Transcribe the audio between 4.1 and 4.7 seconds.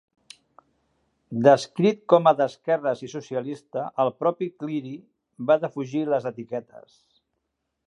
propi